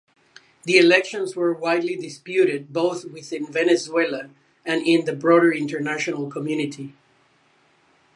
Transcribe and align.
The 0.63 0.79
elections 0.79 1.35
were 1.35 1.53
widely 1.53 1.95
disputed 1.95 2.73
both 2.73 3.05
within 3.05 3.45
Venezuela 3.45 4.31
and 4.65 4.81
in 4.83 5.05
the 5.05 5.15
broader 5.15 5.51
international 5.53 6.27
community. 6.27 6.95